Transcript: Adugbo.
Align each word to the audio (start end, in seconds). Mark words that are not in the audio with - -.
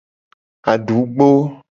Adugbo. 0.71 1.27